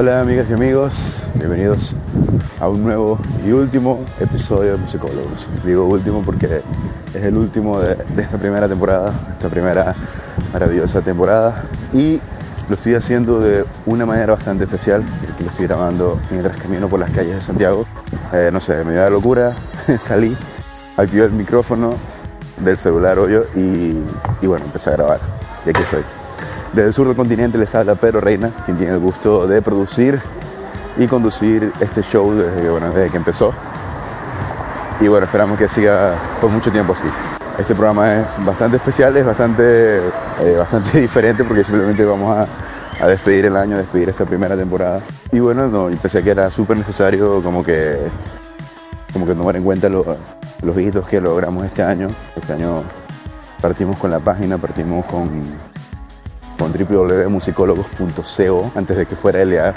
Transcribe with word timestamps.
Hola 0.00 0.20
amigas 0.20 0.46
y 0.48 0.52
amigos, 0.52 0.92
bienvenidos 1.34 1.96
a 2.60 2.68
un 2.68 2.84
nuevo 2.84 3.18
y 3.44 3.50
último 3.50 4.04
episodio 4.20 4.74
de 4.74 4.78
Musicólogos. 4.78 5.48
Digo 5.64 5.86
último 5.86 6.22
porque 6.22 6.62
es 7.12 7.24
el 7.24 7.36
último 7.36 7.80
de, 7.80 7.96
esta 8.16 8.38
primera 8.38 8.68
temporada, 8.68 9.12
esta 9.32 9.48
primera 9.48 9.96
maravillosa 10.52 11.02
temporada 11.02 11.64
y 11.92 12.20
lo 12.68 12.76
estoy 12.76 12.94
haciendo 12.94 13.40
de 13.40 13.64
una 13.86 14.06
manera 14.06 14.34
bastante 14.36 14.62
especial, 14.62 15.02
lo 15.40 15.50
estoy 15.50 15.66
grabando 15.66 16.20
mientras 16.30 16.56
camino 16.58 16.88
por 16.88 17.00
las 17.00 17.10
calles 17.10 17.34
de 17.34 17.40
Santiago. 17.40 17.84
Eh, 18.32 18.50
no 18.52 18.60
sé, 18.60 18.84
me 18.84 18.92
dio 18.92 19.02
la 19.02 19.10
locura, 19.10 19.52
salí, 20.00 20.36
activé 20.96 21.24
el 21.24 21.32
micrófono 21.32 21.94
del 22.58 22.76
celular 22.76 23.18
hoyo 23.18 23.46
y, 23.56 23.96
y 24.40 24.46
bueno, 24.46 24.64
empecé 24.64 24.90
a 24.90 24.92
grabar. 24.92 25.18
Y 25.66 25.70
aquí 25.70 25.80
estoy. 25.80 26.17
Desde 26.72 26.88
el 26.88 26.94
sur 26.94 27.06
del 27.06 27.16
continente 27.16 27.56
les 27.56 27.74
habla 27.74 27.94
Pedro 27.94 28.20
Reina, 28.20 28.50
quien 28.64 28.76
tiene 28.76 28.92
el 28.92 28.98
gusto 28.98 29.46
de 29.46 29.62
producir 29.62 30.20
y 30.98 31.06
conducir 31.06 31.72
este 31.80 32.02
show 32.02 32.32
desde, 32.34 33.04
que, 33.04 33.10
que 33.10 33.16
empezó. 33.16 33.54
Y 35.00 35.08
bueno, 35.08 35.24
esperamos 35.24 35.58
que 35.58 35.68
siga 35.68 36.14
por 36.40 36.50
mucho 36.50 36.70
tiempo 36.70 36.92
así. 36.92 37.06
Este 37.58 37.74
programa 37.74 38.14
es 38.14 38.26
bastante 38.44 38.76
especial, 38.76 39.16
es 39.16 39.24
bastante, 39.24 39.98
eh, 39.98 40.56
bastante 40.58 41.00
diferente 41.00 41.42
porque 41.44 41.64
simplemente 41.64 42.04
vamos 42.04 42.36
a, 42.36 43.04
a, 43.04 43.08
despedir 43.08 43.46
el 43.46 43.56
año, 43.56 43.76
despedir 43.76 44.10
esta 44.10 44.26
primera 44.26 44.56
temporada. 44.56 45.00
Y 45.32 45.40
bueno, 45.40 45.68
no, 45.68 45.88
pensé 45.96 46.22
que 46.22 46.30
era 46.30 46.50
súper 46.50 46.76
necesario 46.76 47.42
como 47.42 47.64
que, 47.64 47.96
como 49.12 49.26
que 49.26 49.34
tomar 49.34 49.56
en 49.56 49.64
cuenta 49.64 49.88
lo, 49.88 50.04
los 50.62 50.78
hitos 50.78 51.08
que 51.08 51.20
logramos 51.20 51.64
este 51.64 51.82
año. 51.82 52.08
Este 52.36 52.52
año 52.52 52.82
partimos 53.60 53.96
con 53.96 54.10
la 54.10 54.20
página, 54.20 54.58
partimos 54.58 55.06
con 55.06 55.28
con 56.58 56.72
www.musicólogos.co 56.72 58.72
antes 58.74 58.96
de 58.96 59.06
que 59.06 59.16
fuera 59.16 59.44
LA. 59.44 59.74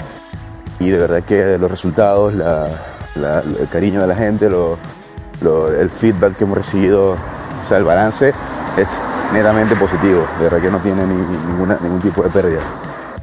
Y 0.80 0.90
de 0.90 0.98
verdad 0.98 1.22
que 1.22 1.58
los 1.58 1.70
resultados, 1.70 2.34
el 2.34 3.68
cariño 3.68 4.00
de 4.00 4.06
la 4.06 4.16
gente, 4.16 4.46
el 4.46 5.90
feedback 5.90 6.36
que 6.36 6.44
hemos 6.44 6.58
recibido, 6.58 7.12
o 7.12 7.68
sea, 7.68 7.78
el 7.78 7.84
balance 7.84 8.34
es 8.76 8.90
netamente 9.32 9.76
positivo. 9.76 10.26
De 10.38 10.44
verdad 10.44 10.60
que 10.60 10.70
no 10.70 10.80
tiene 10.80 11.06
ningún 11.06 12.00
tipo 12.00 12.22
de 12.22 12.30
pérdida. 12.30 12.60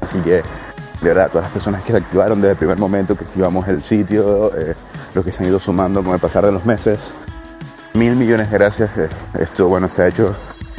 Así 0.01 0.19
que, 0.19 0.41
de 1.01 1.01
verdad, 1.01 1.27
todas 1.27 1.43
las 1.43 1.51
personas 1.51 1.83
que 1.83 1.91
se 1.91 1.97
activaron 1.97 2.41
desde 2.41 2.51
el 2.51 2.57
primer 2.57 2.77
momento 2.77 3.15
que 3.15 3.25
activamos 3.25 3.67
el 3.67 3.83
sitio, 3.83 4.55
eh, 4.57 4.75
los 5.13 5.25
que 5.25 5.31
se 5.31 5.43
han 5.43 5.49
ido 5.49 5.59
sumando 5.59 6.03
con 6.03 6.13
el 6.13 6.19
pasar 6.19 6.45
de 6.45 6.51
los 6.51 6.65
meses, 6.65 6.99
mil 7.93 8.15
millones 8.15 8.49
de 8.49 8.57
gracias. 8.57 8.91
Esto, 9.37 9.67
bueno, 9.67 9.89
se 9.89 10.03
ha 10.03 10.07
hecho 10.07 10.35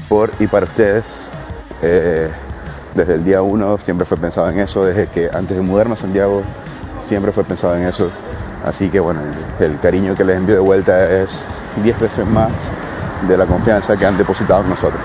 por 0.08 0.30
y 0.38 0.46
para 0.46 0.66
ustedes. 0.66 1.26
Eh, 1.82 2.30
desde 2.94 3.14
el 3.14 3.24
día 3.24 3.42
uno 3.42 3.78
siempre 3.78 4.04
fue 4.04 4.16
pensado 4.16 4.48
en 4.50 4.58
eso, 4.58 4.84
desde 4.84 5.06
que 5.06 5.30
antes 5.32 5.56
de 5.56 5.62
mudarnos 5.62 5.98
a 5.98 6.02
Santiago 6.02 6.42
siempre 7.06 7.32
fue 7.32 7.44
pensado 7.44 7.76
en 7.76 7.86
eso. 7.86 8.10
Así 8.64 8.88
que 8.90 9.00
bueno, 9.00 9.20
el 9.58 9.78
cariño 9.80 10.14
que 10.14 10.24
les 10.24 10.36
envío 10.36 10.56
de 10.56 10.60
vuelta 10.60 11.08
es 11.10 11.44
10 11.82 12.00
veces 12.00 12.26
más 12.26 12.50
de 13.26 13.36
la 13.36 13.46
confianza 13.46 13.96
que 13.96 14.06
han 14.06 14.18
depositado 14.18 14.62
en 14.62 14.70
nosotros. 14.70 15.00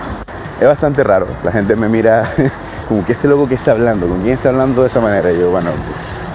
Es 0.59 0.67
bastante 0.67 1.03
raro, 1.03 1.27
la 1.43 1.51
gente 1.51 1.75
me 1.75 1.87
mira 1.87 2.29
como 2.87 3.05
que 3.05 3.13
este 3.13 3.27
loco 3.27 3.47
que 3.47 3.55
está 3.55 3.71
hablando, 3.71 4.07
con 4.07 4.21
quién 4.21 4.33
está 4.33 4.49
hablando 4.49 4.81
de 4.81 4.87
esa 4.87 4.99
manera. 4.99 5.31
Y 5.31 5.39
yo, 5.39 5.51
bueno, 5.51 5.69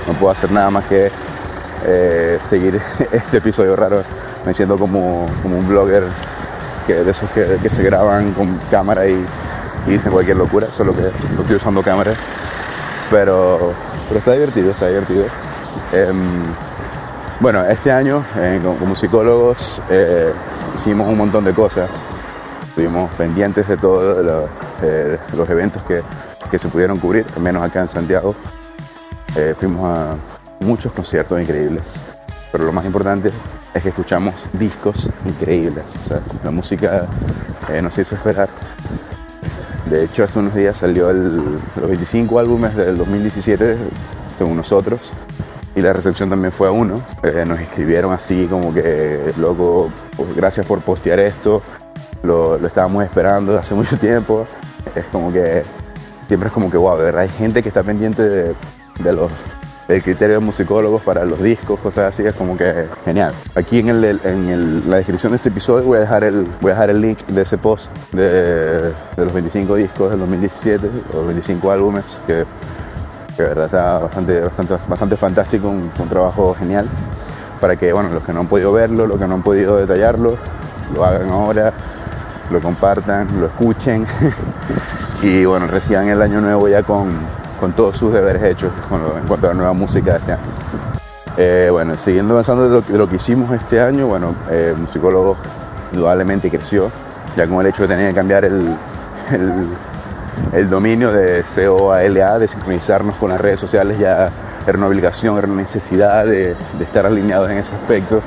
no 0.07 0.13
puedo 0.15 0.33
hacer 0.33 0.51
nada 0.53 0.71
más 0.71 0.85
que 0.85 1.11
eh, 1.87 2.39
seguir 2.49 2.81
este 3.13 3.39
episodio 3.39 3.77
raro. 3.77 4.03
Me 4.47 4.55
siento 4.55 4.79
como, 4.79 5.27
un 5.45 5.69
blogger 5.69 6.05
que, 6.87 6.95
de 6.95 7.11
esos 7.11 7.29
que 7.31 7.69
se 7.69 7.83
graban 7.83 8.33
con 8.33 8.59
cámara 8.71 9.07
y 9.07 9.25
y 9.87 9.91
dicen 9.91 10.13
cualquier 10.13 10.37
locura, 10.37 10.69
solo 10.77 10.95
que 10.95 11.03
no 11.03 11.43
estoy 11.43 11.57
usando 11.57 11.83
cámara. 11.83 12.13
Pero, 13.11 13.73
pero 14.09 14.19
está 14.19 14.33
divertido, 14.33 14.71
está 14.71 14.89
divertido. 14.89 15.25
Eh, 15.93 16.13
bueno, 17.41 17.65
este 17.65 17.91
año 17.91 18.23
eh, 18.37 18.61
como, 18.63 18.95
psicólogos 18.95 19.81
eh, 19.89 20.31
hicimos 20.75 21.09
un 21.09 21.17
montón 21.17 21.43
de 21.43 21.55
cosas. 21.55 21.89
Estuvimos 22.69 23.11
pendientes 23.15 23.67
de 23.67 23.79
todos 23.79 24.23
lo, 24.23 24.45
eh, 24.83 25.19
los 25.35 25.49
eventos 25.49 25.83
que, 25.85 26.03
que, 26.51 26.59
se 26.59 26.69
pudieron 26.69 26.99
cubrir, 26.99 27.25
menos 27.39 27.65
acá 27.65 27.81
en 27.81 27.89
Santiago. 27.89 28.35
Eh, 29.37 29.55
fuimos 29.59 29.85
a 29.85 30.17
muchos 30.61 30.93
conciertos 30.93 31.41
increíbles, 31.41 32.03
pero 32.53 32.65
lo 32.65 32.73
más 32.73 32.85
importante 32.85 33.33
es 33.73 33.83
que 33.83 33.89
escuchamos 33.89 34.35
discos 34.53 35.09
increíbles. 35.25 35.85
O 36.05 36.09
sea, 36.09 36.21
la 36.45 36.51
música 36.51 37.07
nos 37.83 37.97
hizo 37.97 38.17
esperar 38.17 38.51
de 39.91 40.05
hecho, 40.05 40.23
hace 40.23 40.39
unos 40.39 40.55
días 40.55 40.79
salió 40.79 41.11
el, 41.11 41.37
los 41.37 41.89
25 41.89 42.39
álbumes 42.39 42.77
del 42.77 42.97
2017, 42.97 43.77
según 44.39 44.57
nosotros, 44.57 45.13
y 45.75 45.83
la 45.83 45.93
recepción 45.93 46.31
también 46.31 46.53
fue 46.53 46.69
a 46.69 46.71
uno. 46.71 47.03
Eh, 47.25 47.45
nos 47.45 47.59
escribieron 47.59 48.13
así 48.13 48.47
como 48.49 48.73
que, 48.73 49.33
loco, 49.37 49.91
pues, 50.17 50.37
gracias 50.37 50.65
por 50.65 50.81
postear 50.81 51.19
esto, 51.19 51.61
lo, 52.23 52.65
estábamos 52.65 53.03
esperando 53.03 53.59
hace 53.59 53.75
mucho 53.81 53.99
tiempo. 53.99 54.47
Es 54.95 55.07
como 55.07 55.33
que, 55.33 55.65
siempre 56.29 56.47
es 56.49 56.53
como 56.53 56.71
que, 56.71 56.77
wow, 56.77 56.97
de 56.97 57.05
verdad 57.05 57.23
hay 57.23 57.29
gente 57.29 57.61
que 57.61 57.69
está 57.69 57.83
pendiente 57.83 58.23
de, 58.23 58.55
de 59.01 59.13
los 59.13 59.29
el 59.91 60.03
criterio 60.03 60.39
de 60.39 60.41
musicólogos 60.41 61.03
para 61.03 61.25
los 61.25 61.43
discos, 61.43 61.81
cosas 61.81 62.15
así, 62.15 62.25
es 62.25 62.35
como 62.35 62.57
que 62.57 62.87
genial. 63.05 63.35
Aquí 63.57 63.81
en, 63.81 63.89
el, 63.89 64.21
en 64.25 64.49
el, 64.49 64.89
la 64.89 64.97
descripción 64.97 65.33
de 65.33 65.37
este 65.37 65.49
episodio 65.49 65.85
voy 65.85 65.99
a 65.99 66.01
dejar 66.03 66.23
el, 66.25 66.47
voy 66.61 66.71
a 66.71 66.75
dejar 66.75 66.91
el 66.91 67.01
link 67.01 67.19
de 67.27 67.43
ese 67.43 67.59
post 67.59 67.91
de, 68.13 68.93
de 68.93 68.93
los 69.17 69.33
25 69.33 69.75
discos 69.75 70.11
del 70.11 70.21
2017, 70.21 70.89
los 71.13 71.27
25 71.27 71.73
álbumes, 71.73 72.21
que, 72.27 72.45
que 73.37 73.43
de 73.43 73.49
verdad 73.49 73.67
está 73.67 73.99
bastante, 73.99 74.41
bastante, 74.41 74.75
bastante 74.89 75.17
fantástico, 75.17 75.69
un, 75.69 75.91
un, 75.99 76.09
trabajo 76.09 76.55
genial, 76.55 76.87
para 77.61 77.77
que 77.77 77.93
bueno, 77.93 78.11
los 78.11 78.23
que 78.23 78.33
no 78.33 78.41
han 78.41 78.49
podido 78.49 78.73
verlo, 78.73 79.07
los 79.07 79.19
que 79.19 79.27
no 79.27 79.35
han 79.35 79.43
podido 79.43 79.77
detallarlo, 79.77 80.37
lo 80.95 81.05
hagan 81.05 81.31
ahora, 81.31 81.73
lo 82.49 82.61
compartan, 82.61 83.29
lo 83.41 83.47
escuchen 83.47 84.07
y 85.23 85.45
bueno, 85.45 85.67
reciban 85.67 86.09
el 86.09 86.23
año 86.23 86.41
nuevo 86.41 86.69
ya 86.69 86.85
con 86.85 87.40
con 87.61 87.73
todos 87.73 87.97
sus 87.97 88.13
deberes 88.13 88.43
hechos 88.43 88.73
con 88.89 89.03
lo, 89.03 89.19
en 89.19 89.27
cuanto 89.27 89.47
a 89.47 89.51
la 89.51 89.55
nueva 89.55 89.73
música 89.75 90.13
de 90.13 90.19
este 90.19 90.33
año. 90.33 90.43
Eh, 91.37 91.69
bueno, 91.71 91.97
siguiendo 91.97 92.33
avanzando 92.33 92.81
de 92.81 92.99
lo, 92.99 93.09
que 93.09 93.17
hicimos 93.17 93.53
este 93.53 93.81
año, 93.81 94.07
bueno, 94.07 94.35
eh, 94.51 94.75
Musicólogo 94.77 95.37
indudablemente 95.93 96.51
creció, 96.51 96.91
ya 97.37 97.47
con 97.47 97.61
el 97.61 97.67
hecho 97.67 97.83
de 97.83 97.89
tener 97.89 98.09
que 98.09 98.15
cambiar 98.15 98.45
el, 98.45 98.75
el, 99.31 99.69
el 100.53 100.71
dominio 100.71 101.13
de 101.13 101.45
CO 101.55 101.93
a 101.93 102.03
LA, 102.03 102.39
de 102.39 102.49
sincronizarnos 102.49 103.15
con 103.17 103.31
las 103.31 103.41
redes 103.41 103.61
sociales, 103.61 103.99
ya 103.99 104.31
era 104.67 104.79
una 104.79 104.87
obligación, 104.87 105.39
era 105.39 105.47
una 105.47 105.63
necesidad 105.63 106.25
de, 106.25 106.55
de 106.79 106.85
estar 106.85 107.07
alineados 107.07 107.51
en 107.51 107.59
ese 107.59 107.75
aspecto. 107.75 108.21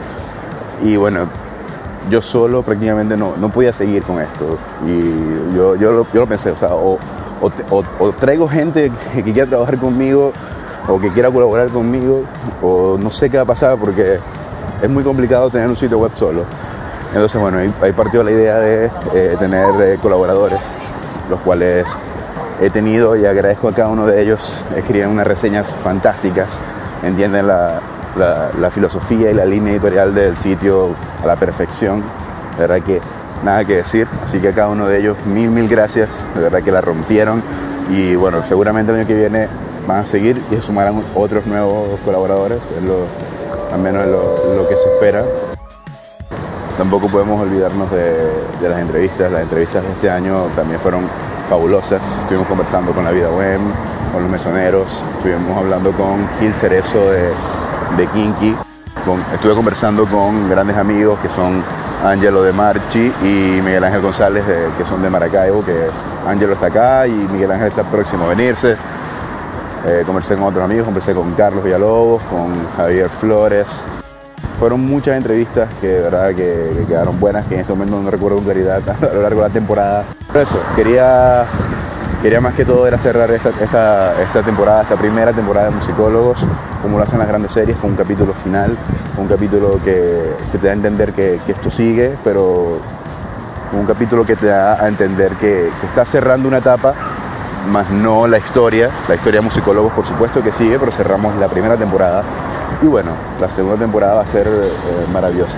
Y 0.83 0.95
bueno, 0.95 1.27
yo 2.09 2.21
solo 2.21 2.63
prácticamente 2.63 3.17
no, 3.17 3.35
no 3.37 3.49
podía 3.49 3.73
seguir 3.73 4.03
con 4.03 4.21
esto. 4.21 4.57
Y 4.85 5.55
yo, 5.55 5.75
yo, 5.75 6.05
yo 6.13 6.19
lo 6.21 6.27
pensé, 6.27 6.51
o 6.51 6.57
sea, 6.57 6.69
o, 6.71 6.97
o, 7.69 8.11
traigo 8.13 8.47
gente 8.47 8.91
que, 9.13 9.23
quiera 9.23 9.47
trabajar 9.47 9.77
conmigo 9.77 10.31
o 10.87 10.99
que 10.99 11.09
quiera 11.11 11.29
colaborar 11.29 11.69
conmigo 11.69 12.23
o 12.61 12.97
no 12.99 13.11
sé 13.11 13.29
qué 13.29 13.37
va 13.37 13.43
a 13.43 13.47
pasar 13.47 13.77
porque 13.77 14.19
es 14.81 14.89
muy 14.89 15.03
complicado 15.03 15.49
tener 15.49 15.67
un 15.67 15.75
sitio 15.75 15.97
web 15.99 16.11
solo. 16.15 16.43
Entonces, 17.13 17.39
bueno, 17.39 17.59
ahí, 17.59 17.71
ahí 17.81 17.91
partió 17.93 18.23
la 18.23 18.31
idea 18.31 18.59
de 18.59 18.85
eh, 19.13 19.35
tener 19.37 19.69
eh, 19.81 19.97
colaboradores, 20.01 20.59
los 21.29 21.39
cuales 21.41 21.85
he 22.59 22.69
tenido 22.69 23.15
y 23.15 23.25
agradezco 23.25 23.67
a 23.67 23.73
cada 23.73 23.89
uno 23.89 24.07
de 24.07 24.21
ellos. 24.21 24.57
Escriben 24.75 25.09
unas 25.09 25.27
reseñas 25.27 25.73
fantásticas, 25.83 26.59
entienden 27.03 27.47
la, 27.47 27.81
filosofía 28.71 29.31
y 29.31 29.33
la 29.33 29.45
línea 29.45 29.73
editorial 29.73 30.15
del 30.15 30.37
sitio 30.37 30.89
a 31.23 31.27
la 31.27 31.35
perfección. 31.35 32.03
Verdad 32.57 32.81
que 32.81 32.99
nada 33.43 33.65
que 33.65 33.77
decir. 33.77 34.07
Así 34.25 34.39
que 34.39 34.49
a 34.49 34.53
cada 34.53 34.69
uno 34.69 34.87
de 34.87 34.99
ellos, 34.99 35.17
mil, 35.25 35.49
mil 35.49 35.67
gracias. 35.67 36.09
De 36.35 36.41
verdad 36.41 36.61
que 36.61 36.71
la 36.71 36.81
rompieron. 36.81 37.41
Y 37.89 38.15
bueno, 38.15 38.43
seguramente 38.47 38.91
el 38.91 38.99
año 38.99 39.07
que 39.07 39.15
viene 39.15 39.47
van 39.87 39.99
a 39.99 40.05
seguir 40.05 40.41
y 40.51 40.55
se 40.55 40.61
sumarán 40.61 41.01
otros 41.15 41.45
nuevos 41.45 41.99
colaboradores. 42.05 42.57
Es 42.57 43.73
al 43.73 43.79
menos 43.79 44.05
lo, 44.05 44.55
lo, 44.55 44.67
que 44.67 44.75
se 44.75 44.93
espera. 44.93 45.23
Tampoco 46.77 47.07
podemos 47.07 47.41
olvidarnos 47.41 47.91
de, 47.91 48.69
las 48.69 48.79
entrevistas. 48.79 49.31
Las 49.31 49.41
entrevistas 49.41 49.83
de 49.83 49.91
este 49.91 50.09
año 50.09 50.45
también 50.55 50.79
fueron 50.79 51.03
fabulosas. 51.49 52.01
Estuvimos 52.21 52.47
conversando 52.47 52.91
con 52.93 53.03
la 53.03 53.11
vida 53.11 53.29
web, 53.29 53.59
con 54.11 54.23
los 54.23 54.31
mesoneros. 54.31 55.03
Estuvimos 55.17 55.57
hablando 55.57 55.91
con 55.91 56.27
Gil 56.39 56.53
Cerezo 56.53 57.11
de, 57.11 57.29
de 57.97 58.07
Kinky. 58.13 58.55
Estuve 59.33 59.53
conversando 59.53 60.05
con 60.05 60.49
grandes 60.49 60.77
amigos 60.77 61.19
que 61.19 61.29
son 61.29 61.61
Ángelo 62.03 62.43
de 62.43 62.51
Marchi 62.51 63.11
y 63.23 63.61
Miguel 63.63 63.83
Ángel 63.83 64.01
González, 64.01 64.43
que 64.77 64.85
son 64.85 65.01
de 65.01 65.09
Maracaibo, 65.09 65.63
que 65.63 65.87
Ángelo 66.27 66.53
está 66.53 66.67
acá 66.67 67.07
y 67.07 67.11
Miguel 67.11 67.51
Ángel 67.51 67.69
está 67.69 67.83
próximo 67.83 68.25
a 68.25 68.29
venirse. 68.29 68.75
Eh, 69.85 70.03
conversé 70.05 70.35
con 70.35 70.45
otros 70.45 70.63
amigos, 70.63 70.85
conversé 70.85 71.13
con 71.13 71.33
Carlos 71.33 71.63
Villalobos, 71.63 72.21
con 72.23 72.53
Javier 72.75 73.09
Flores. 73.09 73.83
Fueron 74.59 74.81
muchas 74.81 75.15
entrevistas 75.15 75.69
que 75.79 75.87
de 75.87 76.01
verdad 76.01 76.27
que, 76.29 76.71
que, 76.77 76.85
quedaron 76.87 77.19
buenas, 77.19 77.45
que 77.47 77.55
en 77.55 77.61
este 77.61 77.73
momento 77.73 77.99
no 78.01 78.11
recuerdo 78.11 78.37
con 78.37 78.45
claridad 78.45 78.81
a 79.01 79.13
lo 79.13 79.21
largo 79.21 79.41
de 79.41 79.47
la 79.47 79.53
temporada. 79.53 80.03
Por 80.27 80.41
eso, 80.41 80.59
quería 80.75 81.45
quería 82.23 82.39
más 82.39 82.53
que 82.53 82.63
todo 82.63 82.87
era 82.87 82.97
cerrar 82.97 83.29
esta, 83.31 84.13
temporada, 84.45 84.83
esta 84.83 84.95
primera 84.95 85.33
temporada 85.33 85.69
de 85.69 85.75
musicólogos, 85.75 86.39
como 86.81 86.97
lo 86.97 87.03
hacen 87.03 87.19
las 87.19 87.27
grandes 87.27 87.51
series, 87.51 87.75
con 87.77 87.91
un 87.91 87.97
capítulo 87.97 88.33
final, 88.33 88.77
un 89.17 89.27
capítulo 89.27 89.77
que, 89.83 90.33
te 90.49 90.57
da 90.57 90.71
a 90.71 90.73
entender 90.73 91.11
que, 91.11 91.41
esto 91.45 91.69
sigue, 91.69 92.15
pero 92.23 92.79
un 93.73 93.85
capítulo 93.85 94.25
que 94.25 94.37
te 94.37 94.47
da 94.47 94.81
a 94.81 94.87
entender 94.87 95.33
que, 95.33 95.69
que 95.81 95.85
está 95.85 96.05
cerrando 96.05 96.47
una 96.47 96.59
etapa 96.59 96.93
más 97.69 97.89
no 97.89 98.25
la 98.25 98.37
historia. 98.37 98.89
La 99.09 99.15
historia 99.15 99.41
de 99.41 99.45
musicólogos, 99.45 99.91
por 99.91 100.05
supuesto 100.05 100.41
que 100.41 100.53
sigue, 100.53 100.79
pero 100.79 100.93
cerramos 100.93 101.35
la 101.35 101.49
primera 101.49 101.75
temporada. 101.75 102.23
Y 102.81 102.87
bueno, 102.87 103.11
la 103.41 103.49
segunda 103.49 103.77
temporada 103.77 104.15
va 104.15 104.21
a 104.21 104.27
ser 104.27 104.47
eh, 104.47 105.07
maravillosa. 105.11 105.57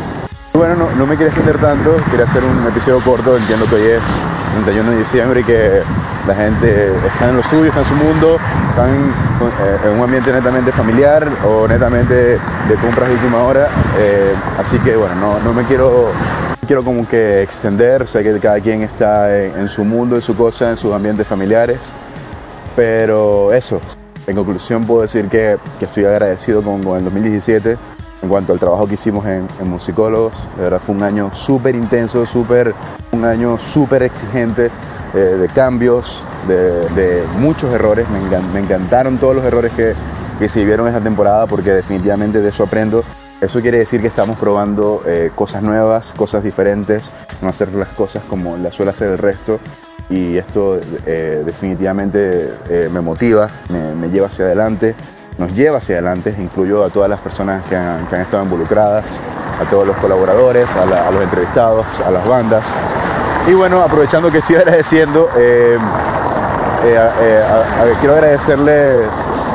Bueno, 0.55 0.75
no, 0.97 1.05
me 1.05 1.17
quería 1.17 1.27
extender 1.27 1.57
tanto, 1.57 1.97
quería 2.09 2.25
hacer 2.25 2.43
un 2.43 2.67
episodio 2.67 3.01
corto. 3.01 3.37
Entiendo 3.37 3.65
que 3.67 3.75
hoy 3.75 3.87
es 3.87 4.01
31 4.53 4.91
de 4.91 4.97
diciembre 4.97 5.39
y 5.41 5.43
que 5.43 5.81
la 6.27 6.35
gente 6.35 6.91
está 7.07 7.29
en 7.29 7.37
lo 7.37 7.43
suyo, 7.43 7.65
está 7.65 7.79
en 7.79 7.85
su 7.85 7.95
mundo, 7.95 8.37
están 8.69 8.89
eh, 8.89 9.77
en 9.85 9.97
un 9.97 10.03
ambiente 10.03 10.31
netamente 10.31 10.71
familiar 10.71 11.27
o 11.45 11.67
netamente 11.67 12.13
de 12.13 12.75
compras 12.81 13.09
de 13.09 13.15
última 13.15 13.43
hora. 13.43 13.67
Eh, 13.97 14.33
así 14.57 14.79
que 14.79 14.95
bueno, 14.95 15.15
no, 15.15 15.39
no 15.39 15.53
me 15.53 15.63
quiero 15.63 16.09
quiero 16.65 16.83
como 16.83 17.07
que 17.07 17.43
extender, 17.43 18.07
sé 18.07 18.23
que 18.23 18.39
cada 18.39 18.59
quien 18.59 18.81
está 18.81 19.37
en, 19.37 19.69
su 19.69 19.83
mundo, 19.83 20.15
en 20.15 20.21
su 20.21 20.35
cosa, 20.35 20.71
en 20.71 20.77
sus 20.77 20.93
ambientes 20.93 21.27
familiares, 21.27 21.93
pero 22.75 23.53
eso, 23.53 23.79
en 24.25 24.35
conclusión 24.35 24.83
puedo 24.85 25.03
decir 25.03 25.27
que, 25.27 25.57
estoy 25.79 26.05
agradecido 26.05 26.63
con, 26.63 26.81
el 26.97 27.03
2017 27.03 27.77
en 28.25 28.30
cuanto 28.30 28.54
al 28.54 28.60
trabajo 28.60 28.88
que 28.88 28.95
hicimos 28.95 29.24
en, 29.27 29.48
Musicólogos, 29.66 30.33
de 30.57 30.63
verdad 30.63 30.81
fue 30.83 30.95
un 30.95 31.04
año 31.04 31.30
súper 31.33 31.75
intenso, 31.75 32.25
súper, 32.25 32.74
un 33.12 33.24
año 33.24 33.60
súper 33.60 34.01
exigente 34.01 34.72
eh, 35.13 35.18
de 35.18 35.48
cambios, 35.50 36.24
de, 36.48 37.24
muchos 37.39 37.72
errores, 37.72 38.07
me, 38.10 38.60
encantaron 38.60 39.18
todos 39.18 39.36
los 39.36 39.45
errores 39.45 39.72
que, 39.74 39.94
que 40.39 40.50
se 40.50 40.60
vivieron 40.60 40.88
esa 40.88 41.01
temporada 41.01 41.45
porque 41.45 41.72
definitivamente 41.72 42.42
de 42.42 42.50
eso 42.50 42.63
aprendo. 42.63 43.04
Eso 43.42 43.62
quiere 43.62 43.77
decir 43.77 44.01
que 44.01 44.07
estamos 44.07 44.38
probando 44.39 45.04
eh, 45.06 45.30
cosas 45.36 45.62
nuevas, 45.62 46.13
cosas 46.13 46.44
diferentes, 46.44 47.12
no 47.44 47.50
hacer 47.50 47.72
las 47.74 47.89
cosas 47.89 48.24
como 48.27 48.57
las 48.57 48.74
suele 48.74 48.92
hacer 48.92 49.10
el 49.10 49.18
resto. 49.19 49.60
Y 50.10 50.38
esto 50.38 50.80
eh, 51.06 51.44
definitivamente 51.45 52.50
me 52.92 53.01
motiva, 53.01 53.50
me, 53.69 54.10
lleva 54.10 54.27
hacia 54.27 54.45
adelante, 54.45 54.95
nos 55.37 55.53
lleva 55.53 55.77
hacia 55.77 55.95
adelante. 55.95 56.35
Incluyo 56.37 56.83
a 56.83 56.89
todas 56.89 57.09
las 57.09 57.19
personas 57.19 57.63
que 57.65 57.75
han, 57.75 58.07
estado 58.13 58.43
involucradas, 58.43 59.19
a 59.61 59.69
todos 59.69 59.87
los 59.87 59.97
colaboradores, 59.97 60.65
a, 60.75 61.11
los 61.11 61.23
entrevistados, 61.23 61.85
a 62.05 62.11
las 62.11 62.27
bandas. 62.27 62.73
Y 63.47 63.53
bueno, 63.53 63.81
aprovechando 63.81 64.31
que 64.31 64.39
estoy 64.39 64.55
agradeciendo, 64.57 65.29
quiero 67.99 68.15
agradecerle 68.15 69.05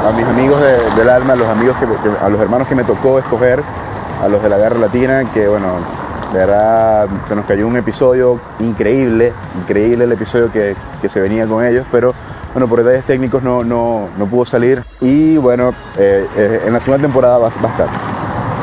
a 0.09 0.13
mis 0.17 0.27
amigos 0.27 0.61
del 0.97 1.09
alma, 1.09 1.35
a 1.35 1.37
los 1.37 1.49
amigos 1.49 1.77
a 2.23 2.29
los 2.29 2.41
hermanos 2.41 2.67
que 2.69 2.75
me 2.75 2.85
tocó 2.85 3.19
escoger, 3.19 3.63
a 4.23 4.29
los 4.29 4.43
de 4.43 4.49
la 4.49 4.59
Guerra 4.59 4.79
Latina, 4.79 5.25
que 5.33 5.49
bueno, 5.49 5.67
de 6.33 6.39
verdad 6.39 7.09
se 7.27 7.35
nos 7.35 7.45
cayó 7.45 7.67
un 7.67 7.77
episodio 7.77 8.41
increíble, 8.61 9.33
increíble 9.61 10.05
el 10.05 10.13
episodio 10.13 10.51
que, 10.53 10.77
se 11.09 11.21
venía 11.21 11.47
con 11.47 11.65
ellos, 11.65 11.87
pero 11.91 12.15
bueno, 12.53 12.69
por 12.69 12.83
detalles 12.83 13.05
técnicos 13.05 13.43
no, 13.43 13.65
no, 13.65 14.27
pudo 14.31 14.45
salir. 14.45 14.83
Y 15.01 15.37
bueno, 15.37 15.71
eh, 15.99 16.27
eh, 16.37 16.63
en 16.67 16.73
la 16.73 16.81
segunda 16.81 17.03
temporada 17.03 17.39
va, 17.39 17.47
a 17.47 17.51
estar. 17.51 17.89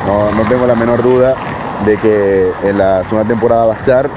No, 0.06 0.30
no, 0.32 0.48
tengo 0.48 0.66
la 0.66 0.74
menor 0.74 1.02
duda 1.02 1.34
de 1.84 1.96
que 1.96 2.50
en 2.64 2.78
la 2.78 3.04
segunda 3.04 3.28
temporada 3.28 3.66
va 3.66 3.74
a 3.74 3.76
estar. 3.76 4.08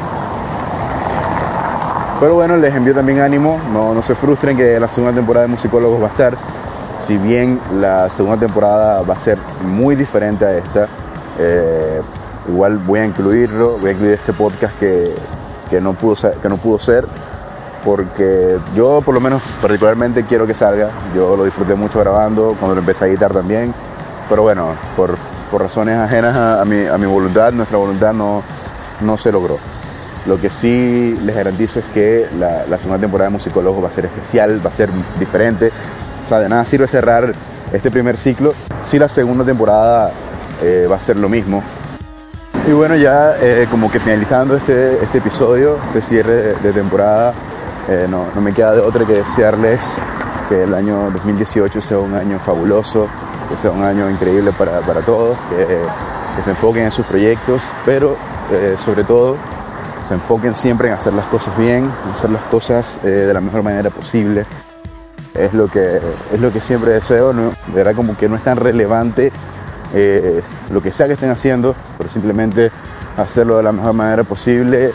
Pero 2.19 2.35
bueno, 2.35 2.55
les 2.57 2.73
envío 2.75 2.93
también 2.93 3.19
ánimo, 3.19 3.59
no, 3.73 3.93
no 3.95 4.01
se 4.03 4.13
frustren 4.13 4.55
que 4.55 4.79
la 4.79 4.87
segunda 4.87 5.15
temporada 5.15 5.47
de 5.47 5.51
Musicólogos 5.51 5.99
va 5.99 6.05
a 6.05 6.09
estar 6.09 6.37
si 7.01 7.17
bien 7.17 7.59
la 7.79 8.09
segunda 8.09 8.37
temporada 8.37 9.01
va 9.01 9.15
a 9.15 9.19
ser 9.19 9.37
muy 9.65 9.95
diferente 9.95 10.45
a 10.45 10.57
esta, 10.57 10.87
eh, 11.39 12.01
igual 12.47 12.77
voy 12.77 12.99
a 12.99 13.05
incluirlo, 13.05 13.77
voy 13.79 13.89
a 13.89 13.93
incluir 13.93 14.13
este 14.13 14.33
podcast 14.33 14.77
que, 14.79 15.13
no 15.81 15.93
pudo 15.93 16.15
que 16.41 16.49
no 16.49 16.57
pudo 16.57 16.79
ser, 16.79 17.05
porque 17.83 18.57
yo 18.75 19.01
por 19.01 19.13
lo 19.13 19.21
menos 19.21 19.41
particularmente 19.61 20.25
quiero 20.25 20.45
que 20.45 20.53
salga, 20.53 20.89
yo 21.15 21.35
lo 21.35 21.45
disfruté 21.45 21.75
mucho 21.75 21.99
grabando, 21.99 22.55
cuando 22.59 22.75
lo 22.75 22.81
empecé 22.81 23.05
a 23.05 23.07
editar 23.07 23.33
también, 23.33 23.73
pero 24.29 24.43
bueno, 24.43 24.75
por, 24.95 25.17
razones 25.59 25.97
ajenas 25.97 26.35
a, 26.35 26.63
mi, 26.63 27.05
voluntad, 27.05 27.51
nuestra 27.51 27.77
voluntad 27.77 28.13
no, 28.13 28.41
no 29.01 29.17
se 29.17 29.33
logró. 29.33 29.57
Lo 30.25 30.39
que 30.39 30.49
sí 30.49 31.19
les 31.25 31.35
garantizo 31.35 31.79
es 31.79 31.85
que 31.93 32.27
la, 32.39 32.65
la 32.69 32.77
segunda 32.77 33.01
temporada 33.01 33.29
de 33.29 33.33
Musicólogos 33.33 33.83
va 33.83 33.89
a 33.89 33.91
ser 33.91 34.05
especial, 34.05 34.61
va 34.65 34.69
a 34.69 34.73
ser 34.73 34.89
diferente, 35.19 35.71
sea, 36.31 36.39
de 36.39 36.49
nada 36.49 36.65
sirve 36.65 36.87
cerrar 36.87 37.33
este 37.73 37.91
primer 37.91 38.17
ciclo 38.17 38.53
si 38.89 38.97
la 38.97 39.09
segunda 39.09 39.43
temporada 39.43 40.11
eh, 40.61 40.87
va 40.89 40.95
a 40.95 40.99
ser 40.99 41.17
lo 41.17 41.27
mismo. 41.27 41.61
Y 42.67 42.71
bueno, 42.71 42.95
ya 42.95 43.35
eh, 43.41 43.67
como 43.69 43.91
que 43.91 43.99
finalizando 43.99 44.55
este, 44.55 45.03
este 45.03 45.17
episodio, 45.17 45.77
de 45.93 46.01
cierre 46.01 46.55
de, 46.61 46.71
temporada, 46.71 47.33
eh, 47.91 48.07
no, 48.09 48.25
me 48.41 48.53
queda 48.53 48.73
de 48.73 48.81
otra 48.81 49.05
que 49.05 49.13
desearles 49.13 49.97
que 50.49 50.63
el 50.63 50.73
año 50.73 51.11
2018 51.11 51.81
sea 51.81 51.99
un 51.99 52.15
año 52.15 52.39
fabuloso, 52.39 53.07
que 53.49 53.57
sea 53.57 53.71
un 53.71 53.83
año 53.83 54.09
increíble 54.09 54.51
para, 54.51 54.79
para 54.81 55.01
todos, 55.01 55.37
que, 55.49 55.65
se 56.43 56.49
enfoquen 56.49 56.83
en 56.85 56.91
sus 56.91 57.05
proyectos, 57.05 57.61
pero 57.85 58.15
sobre 58.83 59.03
todo 59.03 59.35
se 60.07 60.13
enfoquen 60.13 60.55
siempre 60.55 60.87
en 60.87 60.93
hacer 60.93 61.13
las 61.13 61.25
cosas 61.25 61.55
bien, 61.57 61.83
en 62.05 62.11
hacer 62.13 62.29
las 62.29 62.41
cosas 62.43 62.99
de 63.03 63.31
la 63.33 63.41
mejor 63.41 63.61
manera 63.63 63.89
posible, 63.89 64.45
es 65.33 65.53
lo 65.53 65.67
que, 65.67 65.99
es 66.33 66.39
lo 66.39 66.51
que 66.51 66.59
siempre 66.59 66.91
deseo, 66.91 67.33
¿no? 67.33 67.53
De 67.73 67.93
como 67.93 68.17
que 68.17 68.27
no 68.27 68.35
es 68.35 68.43
tan 68.43 68.57
relevante 68.57 69.31
eh, 69.93 70.41
lo 70.71 70.81
que 70.81 70.91
sea 70.91 71.07
que 71.07 71.13
estén 71.13 71.31
haciendo, 71.31 71.75
pero 71.97 72.09
simplemente 72.09 72.71
hacerlo 73.17 73.57
de 73.57 73.63
la 73.63 73.71
mejor 73.71 73.93
manera 73.93 74.23
posible 74.23 74.91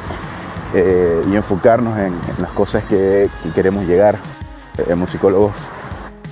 eh, 0.78 1.22
y 1.30 1.36
enfocarnos 1.36 1.98
en, 1.98 2.14
las 2.38 2.50
cosas 2.52 2.84
que, 2.84 3.30
queremos 3.54 3.86
llegar. 3.86 4.18
Eh, 4.76 4.94
musicólogos 4.94 5.54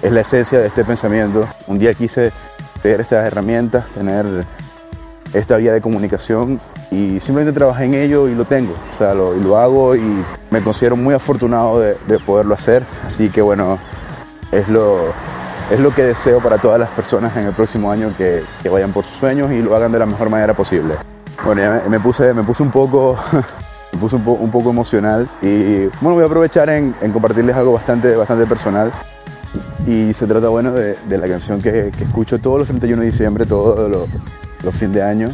es 0.02 0.12
la 0.12 0.20
esencia 0.20 0.58
de 0.58 0.66
este 0.66 0.84
pensamiento. 0.84 1.48
Un 1.66 1.78
día 1.78 1.94
quise 1.94 2.30
tener 2.82 3.00
estas 3.00 3.26
herramientas, 3.26 3.90
tener 3.90 4.26
esta 5.32 5.56
vía 5.56 5.72
de 5.72 5.80
comunicación 5.80 6.60
y 6.90 7.20
simplemente 7.20 7.52
trabajé 7.52 7.84
en 7.84 7.94
ello 7.94 8.28
y 8.28 8.34
lo 8.34 8.44
tengo, 8.44 8.74
o 8.94 8.98
sea, 8.98 9.14
lo, 9.14 9.34
lo 9.34 9.56
hago 9.56 9.96
y 9.96 10.22
me 10.50 10.60
considero 10.60 10.94
muy 10.94 11.14
afortunado 11.14 11.80
de, 11.80 11.96
de 12.06 12.18
poderlo 12.18 12.54
hacer, 12.54 12.84
así 13.04 13.30
que 13.30 13.42
bueno, 13.42 13.78
es 14.52 14.68
lo, 14.68 15.12
es 15.70 15.80
lo 15.80 15.94
que 15.94 16.02
deseo 16.02 16.40
para 16.40 16.58
todas 16.58 16.78
las 16.78 16.90
personas 16.90 17.36
en 17.36 17.46
el 17.46 17.52
próximo 17.52 17.90
año 17.90 18.12
que, 18.16 18.42
vayan 18.70 18.92
por 18.92 19.04
sus 19.04 19.16
sueños 19.16 19.50
y 19.50 19.62
lo 19.62 19.74
hagan 19.74 19.92
de 19.92 19.98
la 19.98 20.06
mejor 20.06 20.28
manera 20.28 20.54
posible. 20.54 20.94
Bueno, 21.44 21.62
ya 21.62 21.88
me, 21.88 22.00
puse, 22.00 22.32
me 22.34 22.42
puse 22.42 22.62
un 22.62 22.70
poco, 22.70 23.18
un, 24.12 24.50
poco 24.50 24.70
emocional 24.70 25.28
y 25.42 25.86
bueno, 26.00 26.14
voy 26.14 26.22
a 26.22 26.26
aprovechar 26.26 26.68
en, 26.70 26.92
compartirles 27.12 27.56
algo 27.56 27.72
bastante, 27.72 28.14
bastante 28.16 28.46
personal. 28.46 28.92
Y 29.86 30.12
se 30.14 30.26
trata, 30.26 30.48
bueno, 30.48 30.72
de, 30.72 30.96
la 31.08 31.28
canción 31.28 31.60
que, 31.62 31.88
escucho 32.00 32.38
todos 32.38 32.58
los 32.58 32.68
31 32.68 33.02
de 33.02 33.06
diciembre, 33.06 33.46
todos 33.46 33.90
los, 33.90 34.08
los 34.62 34.74
fines 34.74 34.94
de 34.94 35.02
año, 35.02 35.28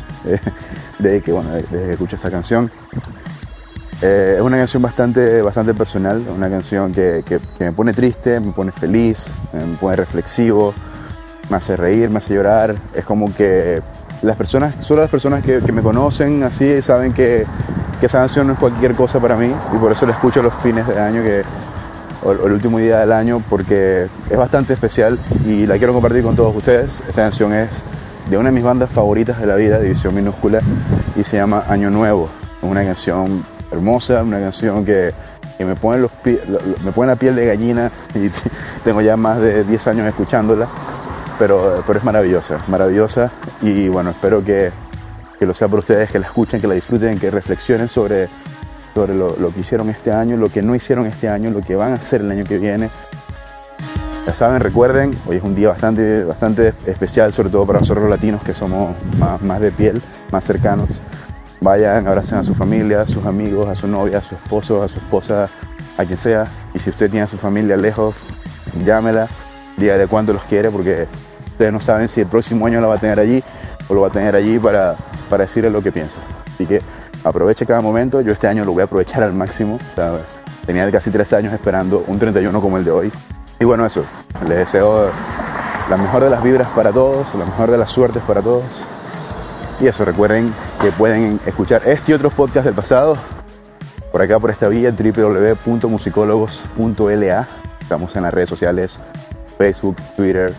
de, 0.99 1.23
que, 1.23 1.33
bueno, 1.33 1.50
desde 1.50 1.69
que 1.69 1.93
escucho 1.93 2.17
esta 2.17 2.31
canción. 2.31 2.71
Eh, 4.03 4.37
es 4.37 4.43
una 4.43 4.57
canción 4.57 4.83
bastante, 4.83 5.43
bastante 5.43 5.75
personal, 5.75 6.25
una 6.35 6.49
canción 6.49 6.93
que, 6.93 7.23
me 7.59 7.73
pone 7.73 7.93
triste, 7.93 8.41
me 8.41 8.53
pone 8.53 8.73
feliz, 8.73 9.27
me 9.53 9.77
pone 9.77 9.97
reflexivo, 9.97 10.73
me 11.50 11.57
hace 11.59 11.77
reír, 11.77 12.09
me 12.09 12.19
hace 12.19 12.35
llorar. 12.35 12.75
Es 12.95 13.05
como 13.05 13.35
que 13.35 13.83
las 14.23 14.37
personas, 14.37 14.75
solo 14.81 15.03
las 15.03 15.11
personas 15.11 15.45
que, 15.45 15.61
me 15.73 15.83
conocen 15.83 16.43
así 16.43 16.81
saben 16.81 17.12
que, 17.12 17.45
esa 18.07 18.19
canción 18.19 18.47
no 18.47 18.54
es 18.54 18.59
cualquier 18.59 18.95
cosa 18.95 19.21
para 19.21 19.37
mí 19.37 19.52
y 19.75 19.78
por 19.78 19.92
eso 19.92 20.07
la 20.07 20.12
escucho 20.12 20.42
los 20.42 20.54
fines 20.54 20.87
de 20.87 20.99
año 20.99 21.23
que, 21.23 21.42
el 22.23 22.52
último 22.52 22.78
día 22.78 22.99
del 22.99 23.12
año 23.12 23.42
porque 23.49 24.09
es 24.28 24.37
bastante 24.37 24.75
especial 24.75 25.19
y 25.47 25.66
la 25.66 25.78
quiero 25.78 25.92
compartir 25.92 26.23
con 26.23 26.37
todos 26.37 26.54
ustedes. 26.54 27.02
Esta 27.09 27.23
canción 27.23 27.52
es 27.54 27.69
de 28.28 28.37
una 28.37 28.50
de 28.50 28.54
mis 28.54 28.64
bandas 28.64 28.90
favoritas 28.90 29.40
de 29.40 29.47
la 29.47 29.57
vida, 29.57 29.78
División 29.78 30.14
Minúscula, 30.14 30.61
y 31.16 31.25
se 31.25 31.38
llama 31.38 31.64
Año 31.69 31.90
Nuevo. 31.90 32.28
Es 32.59 32.64
una 32.64 32.85
canción 32.85 33.45
hermosa, 33.71 34.23
una 34.23 34.38
canción 34.38 34.85
que, 34.85 35.12
me, 35.59 35.75
pone 35.75 35.99
los 35.99 36.11
me 36.85 36.92
pone 36.92 37.09
la 37.09 37.16
piel 37.16 37.37
de 37.37 37.47
gallina 37.47 37.90
y 38.14 38.30
tengo 38.85 39.00
ya 39.00 39.16
más 39.16 39.40
de 39.40 39.64
10 39.64 39.87
años 39.88 40.07
escuchándola, 40.07 40.66
pero, 41.38 41.83
pero 41.87 41.99
es 41.99 42.04
maravillosa, 42.04 42.59
maravillosa 42.69 43.30
y 43.62 43.88
bueno, 43.88 44.11
espero 44.11 44.45
que, 44.45 44.71
lo 45.47 45.55
sea 45.55 45.69
por 45.69 45.79
ustedes, 45.79 46.11
que 46.11 46.19
la 46.19 46.27
escuchen, 46.27 46.61
que 46.61 46.67
la 46.67 46.75
disfruten, 46.75 47.19
que 47.19 47.31
reflexionen 47.31 47.89
sobre, 47.89 48.29
sobre 48.95 49.15
lo, 49.15 49.35
que 49.53 49.61
hicieron 49.61 49.89
este 49.89 50.13
año, 50.13 50.37
lo 50.37 50.51
que 50.51 50.63
no 50.63 50.75
hicieron 50.75 51.07
este 51.07 51.29
año, 51.29 51.51
lo 51.51 51.63
que 51.63 51.77
van 51.77 51.93
a 51.93 51.95
hacer 51.95 52.21
el 52.21 52.31
año 52.31 52.45
que 52.45 52.59
viene. 52.59 52.91
Ya 54.27 54.35
saben, 54.35 54.61
recuerden, 54.61 55.17
hoy 55.27 55.37
es 55.37 55.43
un 55.43 55.55
día 55.55 55.71
bastante, 55.71 56.25
bastante 56.25 56.75
especial, 56.87 57.33
sobre 57.33 57.49
todo 57.49 57.67
para 57.67 57.81
nosotros 57.81 58.03
los 58.03 58.11
latinos 58.11 58.43
que 58.43 58.53
somos 58.53 58.95
más, 59.19 59.41
más 59.41 59.61
de 59.61 59.73
piel, 59.73 60.03
más 60.31 60.45
cercanos. 60.45 61.01
Vayan, 61.63 62.07
abracen 62.07 62.39
a 62.39 62.45
su 62.45 62.55
familia, 62.55 63.01
a 63.01 63.07
sus 63.07 63.25
amigos, 63.25 63.69
a 63.69 63.75
su 63.75 63.89
novia, 63.89 64.19
a 64.19 64.23
su 64.23 64.35
esposo, 64.35 64.83
a 64.83 64.89
su 64.89 64.99
esposa, 64.99 65.49
a 65.97 66.05
quien 66.05 66.19
sea. 66.19 66.47
Y 66.75 66.79
si 66.79 66.91
usted 66.91 67.11
tiene 67.11 67.25
a 67.25 67.27
su 67.27 67.39
familia 67.39 67.79
lejos, 67.79 68.15
llámela, 68.85 69.27
dígale 69.79 70.07
cuánto 70.07 70.35
los 70.35 70.43
quiere, 70.43 70.71
porque 70.71 71.07
ustedes 71.47 71.73
no 71.73 71.81
saben 71.81 72.09
si 72.09 72.21
el 72.21 72.27
próximo 72.27 72.67
año 72.67 72.81
la 72.81 72.89
va 72.89 72.97
a 72.97 72.99
tener 72.99 73.19
allí 73.19 73.43
o 73.91 73.95
lo 73.95 74.01
va 74.03 74.09
a 74.09 74.11
tener 74.11 74.37
allí 74.37 74.59
para, 74.59 74.95
para 75.29 75.45
decirle 75.45 75.69
lo 75.69 75.83
que 75.83 75.91
piensa. 75.91 76.19
Así 76.55 76.65
que 76.65 76.81
aproveche 77.25 77.67
cada 77.67 77.81
momento. 77.81 78.21
Yo 78.21 78.31
este 78.33 78.47
año 78.47 78.65
lo 78.65 78.73
voy 78.73 78.83
a 78.83 78.85
aprovechar 78.85 79.25
al 79.25 79.33
máximo. 79.33 79.81
tenía 80.65 80.89
casi 80.93 81.11
tres 81.11 81.33
años 81.33 81.53
esperando 81.53 82.05
un 82.07 82.17
31 82.19 82.61
como 82.61 82.79
el 82.79 82.85
de 82.85 82.93
hoy. 82.93 83.11
Y 83.59 83.65
bueno, 83.65 83.85
eso. 83.85 84.05
Les 84.49 84.59
deseo 84.59 85.11
la 85.91 85.97
mejor 85.97 86.23
de 86.23 86.31
las 86.31 86.41
vibras 86.43 86.69
para 86.69 86.93
todos, 86.93 87.27
la 87.37 87.45
mejor 87.45 87.73
de 87.73 87.79
las 87.79 87.91
suertes 87.91 88.23
para 88.23 88.41
todos. 88.41 88.63
Y 89.81 89.89
eso, 89.89 90.05
recuerden 90.05 90.55
que 90.81 90.93
pueden 90.93 91.41
escuchar 91.45 91.83
este 91.87 92.13
y 92.13 92.15
otros 92.15 92.33
podcasts 92.33 92.67
del 92.67 92.75
pasado 92.75 93.17
por 94.13 94.23
acá 94.23 94.39
por 94.39 94.51
esta 94.51 94.69
vía 94.69 94.93
www.musicólogos.la. 94.93 97.49
Estamos 97.81 98.15
en 98.15 98.23
las 98.23 98.33
redes 98.33 98.49
sociales 98.49 99.01
Facebook, 99.59 99.97
Twitter, 100.17 100.55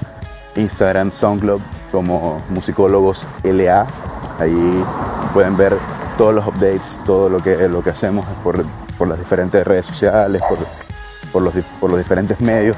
Instagram, 0.56 1.14
SoundCloud 1.14 1.62
como 1.92 2.42
Musicólogos 2.50 3.28
LA. 3.44 3.86
Ahí 4.40 4.84
pueden 5.34 5.56
ver 5.58 5.78
todos 6.18 6.34
los 6.34 6.48
updates, 6.48 7.00
todo 7.06 7.30
lo 7.30 7.42
que, 7.42 7.68
lo 7.68 7.84
que 7.84 7.92
hacemos 7.92 8.26
por, 8.44 8.64
por 8.98 9.08
las 9.08 9.20
diferentes 9.20 9.66
redes 9.66 9.86
sociales, 9.86 10.42
por, 10.48 10.58
por, 11.32 11.42
los, 11.42 11.54
por 11.80 11.90
los 11.90 12.00
diferentes 12.00 12.40
medios. 12.42 12.76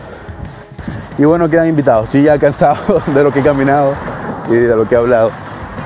Y 1.17 1.25
bueno, 1.25 1.49
quedan 1.49 1.67
invitados. 1.67 2.05
Estoy 2.05 2.23
ya 2.23 2.37
cansado 2.37 3.01
de 3.13 3.23
lo 3.23 3.31
que 3.31 3.39
he 3.39 3.43
caminado 3.43 3.93
y 4.49 4.55
de 4.55 4.75
lo 4.75 4.87
que 4.87 4.95
he 4.95 4.97
hablado 4.97 5.31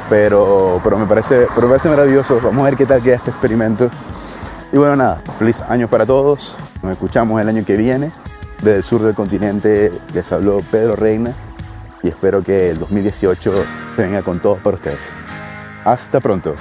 pero, 0.10 0.80
pero, 0.84 0.98
me 0.98 1.06
parece, 1.06 1.48
pero 1.54 1.68
me 1.68 1.74
parece 1.74 1.90
maravilloso. 1.90 2.40
Vamos 2.42 2.62
a 2.62 2.70
ver 2.70 2.78
qué 2.78 2.86
tal 2.86 3.02
queda 3.02 3.16
este 3.16 3.32
experimento. 3.32 3.90
Y 4.72 4.78
bueno, 4.78 4.96
nada, 4.96 5.22
feliz 5.38 5.62
año 5.62 5.88
para 5.88 6.06
todos. 6.06 6.56
Nos 6.82 6.94
escuchamos 6.94 7.42
el 7.42 7.50
año 7.50 7.66
que 7.66 7.76
viene. 7.76 8.12
Desde 8.60 8.78
el 8.78 8.84
sur 8.84 9.02
del 9.02 9.14
continente 9.14 9.92
les 10.14 10.32
habló 10.32 10.62
Pedro 10.72 10.96
Reina 10.96 11.34
y 12.04 12.10
espero 12.10 12.44
que 12.44 12.72
el 12.72 12.80
2018 12.80 13.66
venga 13.98 14.22
con 14.22 14.40
todos 14.40 14.60
para 14.60 14.76
ustedes. 14.76 15.00
Hasta 15.84 16.20
pronto. 16.20 16.56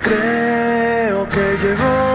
Creo 0.00 1.28
que 1.28 1.66
llegó 1.66 2.08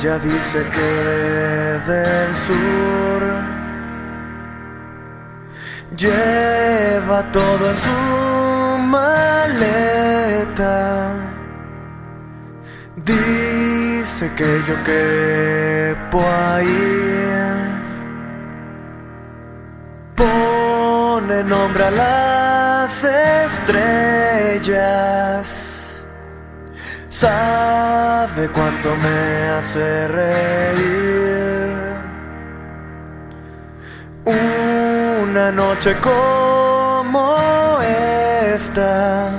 Ella 0.00 0.18
dice 0.20 0.64
que 0.70 1.90
del 1.90 2.34
sur 2.46 3.37
lleva 5.96 7.30
todo 7.32 7.70
en 7.70 7.76
su 7.76 8.78
maleta. 8.88 9.96
Dice 12.96 14.30
que 14.36 14.62
yo 14.68 14.82
quepo 14.84 16.20
ahí. 16.20 17.04
Pone 20.14 21.44
nombre 21.44 21.84
a 21.84 21.90
las 21.90 23.04
estrellas 23.04 24.08
sabe 27.18 28.48
cuánto 28.50 28.94
me 28.94 29.48
hace 29.56 30.08
reír. 30.08 31.27
Noche 35.52 35.96
como 36.00 37.34
esta, 38.52 39.30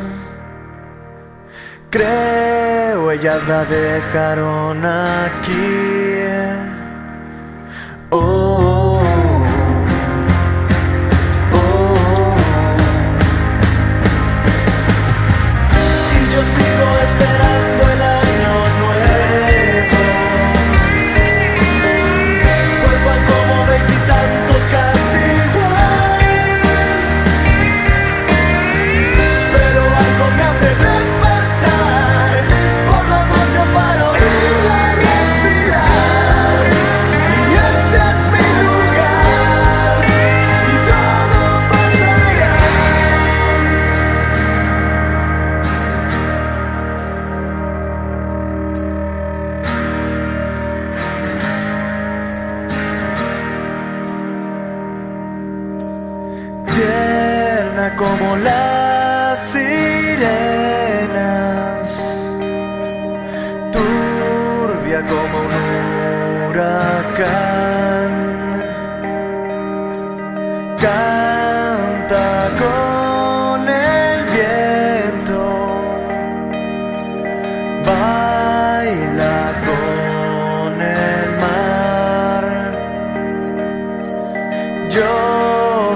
creo 1.89 3.11
ellas 3.11 3.47
la 3.47 3.65
dejaron 3.65 4.83
aquí. 4.85 5.88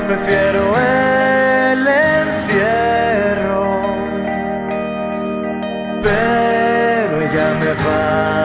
Prefiero 0.08 0.74
pero 6.02 7.22
ella 7.22 7.54
me 7.60 7.74
va 7.84 8.43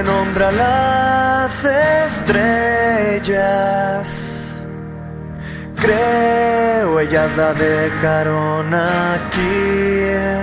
pone 0.00 0.02
nombre 0.02 0.44
a 0.44 0.52
las 0.52 1.64
estrellas. 1.64 3.18
Creo 5.76 7.00
ellas 7.00 7.30
la 7.36 7.54
dejaron 7.54 8.74
aquí. 8.74 10.39